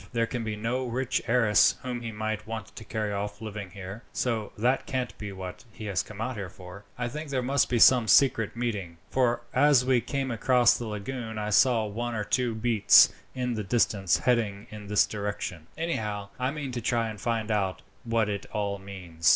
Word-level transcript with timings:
There 0.13 0.25
can 0.25 0.43
be 0.43 0.55
no 0.55 0.87
rich 0.87 1.21
heiress 1.27 1.75
whom 1.83 2.01
he 2.01 2.11
might 2.11 2.47
want 2.47 2.75
to 2.75 2.83
carry 2.83 3.13
off 3.13 3.39
living 3.39 3.69
here, 3.69 4.01
so 4.11 4.51
that 4.57 4.87
can't 4.87 5.15
be 5.19 5.31
what 5.31 5.63
he 5.71 5.85
has 5.85 6.01
come 6.01 6.17
for. 6.49 6.85
I 6.97 7.07
think 7.07 7.29
there 7.29 7.43
must 7.43 7.69
be 7.69 7.77
some 7.77 8.07
secret 8.07 8.55
meeting, 8.55 8.97
for 9.11 9.43
as 9.53 9.85
we 9.85 10.01
came 10.01 10.31
across 10.31 10.75
the 10.75 10.87
lagoon 10.87 11.37
I 11.37 11.51
saw 11.51 11.85
one 11.85 12.15
or 12.15 12.23
two 12.23 12.55
beats 12.55 13.09
in 13.35 13.53
the 13.53 13.63
distance 13.63 14.17
heading 14.17 14.65
in 14.71 14.87
this 14.87 15.05
direction. 15.05 15.67
Anyhow, 15.77 16.29
I 16.39 16.49
mean 16.49 16.71
to 16.71 16.81
try 16.81 17.07
and 17.07 17.21
find 17.21 17.51
out 17.51 17.83
what 18.03 18.27
it 18.27 18.47
all 18.53 18.79
means." 18.79 19.29